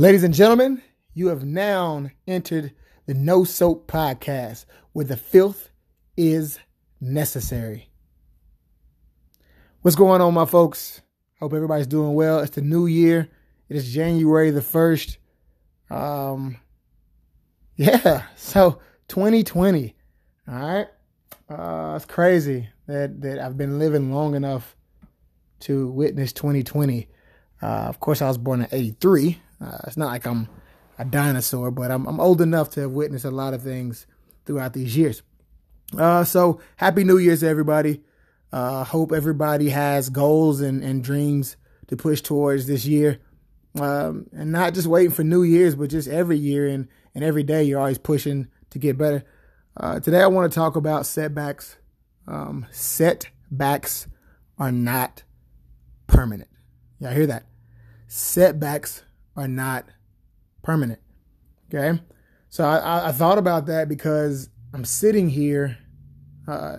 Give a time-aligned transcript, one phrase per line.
[0.00, 0.80] Ladies and gentlemen,
[1.12, 2.72] you have now entered
[3.06, 5.70] the No Soap Podcast, where the filth
[6.16, 6.60] is
[7.00, 7.90] necessary.
[9.82, 11.00] What's going on, my folks?
[11.40, 12.38] Hope everybody's doing well.
[12.38, 13.28] It's the new year.
[13.68, 15.16] It is January the 1st.
[15.90, 16.58] Um,
[17.74, 18.78] yeah, so
[19.08, 19.96] 2020.
[20.46, 20.86] All right.
[21.50, 24.76] Uh, it's crazy that, that I've been living long enough
[25.62, 27.08] to witness 2020.
[27.60, 29.38] Uh, of course, I was born in 83.
[29.60, 30.48] Uh, it's not like I'm
[30.98, 34.06] a dinosaur, but I'm, I'm old enough to have witnessed a lot of things
[34.44, 35.22] throughout these years.
[35.96, 38.02] Uh, so happy New Year's, everybody.
[38.52, 41.56] Uh, hope everybody has goals and, and dreams
[41.88, 43.20] to push towards this year.
[43.78, 47.42] Um, and not just waiting for New Year's, but just every year and, and every
[47.42, 49.24] day you're always pushing to get better.
[49.76, 51.76] Uh, today I want to talk about setbacks.
[52.26, 54.06] Um, setbacks
[54.58, 55.22] are not
[56.06, 56.50] permanent.
[56.98, 57.46] Y'all hear that?
[58.08, 59.04] Setbacks
[59.38, 59.86] are not
[60.62, 61.00] permanent.
[61.72, 62.00] Okay.
[62.50, 65.78] So I, I thought about that because I'm sitting here
[66.48, 66.78] uh,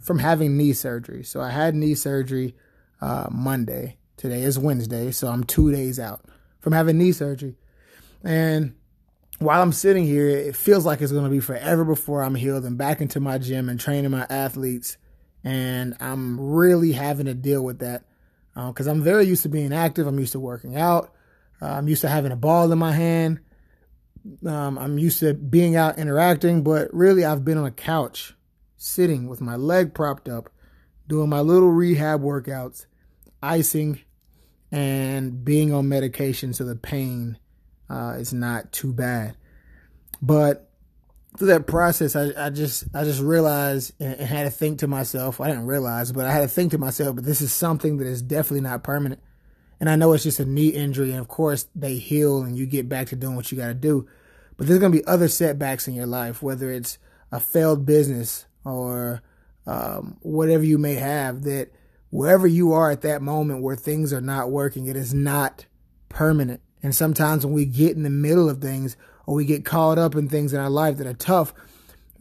[0.00, 1.24] from having knee surgery.
[1.24, 2.56] So I had knee surgery
[3.00, 3.98] uh, Monday.
[4.16, 5.10] Today is Wednesday.
[5.10, 6.24] So I'm two days out
[6.60, 7.56] from having knee surgery.
[8.24, 8.74] And
[9.40, 12.64] while I'm sitting here, it feels like it's going to be forever before I'm healed
[12.64, 14.96] and back into my gym and training my athletes.
[15.44, 18.04] And I'm really having to deal with that
[18.54, 20.06] because uh, I'm very used to being active.
[20.06, 21.12] I'm used to working out.
[21.62, 23.40] Uh, I'm used to having a ball in my hand.
[24.46, 28.34] Um, I'm used to being out interacting, but really I've been on a couch
[28.76, 30.50] sitting with my leg propped up,
[31.06, 32.86] doing my little rehab workouts,
[33.42, 34.00] icing,
[34.72, 37.38] and being on medication so the pain
[37.88, 39.36] uh, is not too bad.
[40.20, 40.68] But
[41.36, 44.86] through that process, I, I just I just realized and, and had to think to
[44.86, 45.40] myself.
[45.40, 47.16] I didn't realize, but I had to think to myself.
[47.16, 49.20] But this is something that is definitely not permanent.
[49.82, 52.66] And I know it's just a knee injury, and of course they heal and you
[52.66, 54.08] get back to doing what you got to do.
[54.56, 56.98] But there's gonna be other setbacks in your life, whether it's
[57.32, 59.22] a failed business or
[59.66, 61.42] um, whatever you may have.
[61.42, 61.72] That
[62.10, 65.66] wherever you are at that moment where things are not working, it is not
[66.08, 66.60] permanent.
[66.80, 68.96] And sometimes when we get in the middle of things
[69.26, 71.52] or we get caught up in things in our life that are tough,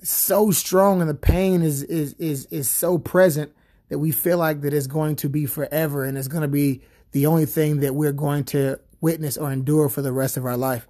[0.02, 3.54] so strong and the pain is is is is so present
[3.92, 6.82] that we feel like that it's going to be forever and it's going to be
[7.12, 10.56] the only thing that we're going to witness or endure for the rest of our
[10.56, 10.88] life.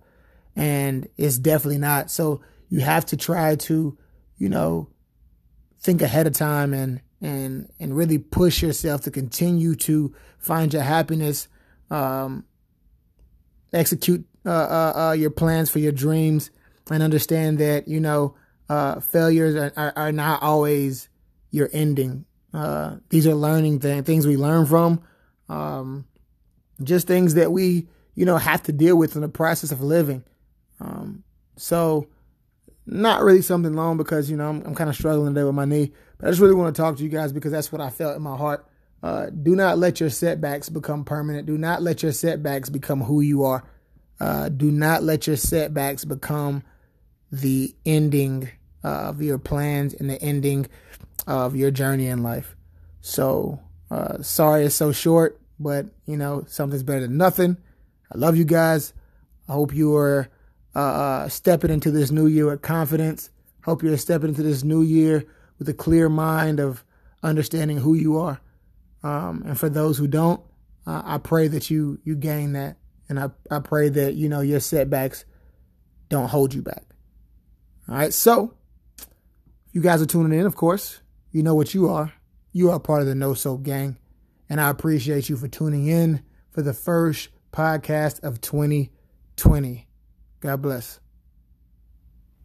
[0.55, 2.11] And it's definitely not.
[2.11, 3.97] So you have to try to,
[4.37, 4.87] you know,
[5.79, 10.83] think ahead of time and and and really push yourself to continue to find your
[10.83, 11.47] happiness,
[11.89, 12.45] um,
[13.73, 16.51] execute uh, uh, uh, your plans for your dreams,
[16.91, 18.35] and understand that you know
[18.69, 21.09] uh, failures are, are, are, not always
[21.49, 22.25] your ending.
[22.53, 25.01] Uh, these are learning things, things we learn from.
[25.49, 26.05] Um,
[26.83, 30.23] just things that we, you know, have to deal with in the process of living.
[30.79, 31.23] Um,
[31.55, 32.07] so
[32.85, 35.65] not really something long because, you know, I'm, I'm kind of struggling today with my
[35.65, 37.89] knee, but I just really want to talk to you guys because that's what I
[37.89, 38.67] felt in my heart.
[39.03, 41.47] Uh, do not let your setbacks become permanent.
[41.47, 43.63] Do not let your setbacks become who you are.
[44.19, 46.63] Uh, do not let your setbacks become
[47.31, 48.49] the ending
[48.83, 50.67] uh, of your plans and the ending
[51.27, 52.55] of your journey in life.
[53.01, 53.59] So,
[53.89, 57.57] uh, sorry it's so short but you know, something's better than nothing.
[58.13, 58.93] I love you guys.
[59.47, 60.27] I hope you are
[60.75, 63.29] uh, uh, stepping into this new year with confidence.
[63.63, 65.23] Hope you're stepping into this new year
[65.59, 66.83] with a clear mind of
[67.21, 68.41] understanding who you are.
[69.03, 70.41] Um, and for those who don't,
[70.87, 72.77] uh, I pray that you you gain that,
[73.07, 75.25] and I I pray that you know your setbacks
[76.09, 76.83] don't hold you back.
[77.87, 78.55] All right, so
[79.71, 81.01] you guys are tuning in, of course.
[81.31, 82.13] You know what you are.
[82.51, 83.97] You are part of the No Soap Gang.
[84.49, 89.87] And I appreciate you for tuning in for the first podcast of 2020.
[90.41, 90.99] God bless.